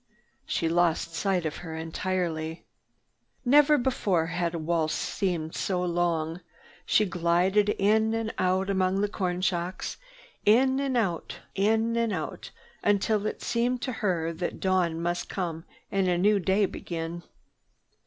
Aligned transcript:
She 0.47 0.67
lost 0.67 1.13
sight 1.13 1.45
of 1.45 1.57
her 1.57 1.75
entirely. 1.75 2.65
Never 3.45 3.77
before 3.77 4.25
had 4.33 4.55
a 4.55 4.57
waltz 4.57 4.95
seemed 4.95 5.53
so 5.53 5.85
long. 5.85 6.41
She 6.87 7.05
glided 7.05 7.69
in 7.77 8.15
and 8.15 8.33
out 8.39 8.71
among 8.71 9.01
the 9.01 9.07
corn 9.07 9.41
shocks, 9.41 9.97
in 10.43 10.79
and 10.79 10.97
out, 10.97 11.41
in 11.53 11.95
and 11.97 12.11
out, 12.11 12.49
until 12.83 13.27
it 13.27 13.43
seemed 13.43 13.83
to 13.83 13.91
her 13.91 14.33
that 14.33 14.59
dawn 14.59 14.99
must 14.99 15.29
come 15.29 15.65
and 15.91 16.07
a 16.07 16.17
new 16.17 16.39
day 16.39 16.65
begin. 16.65 17.21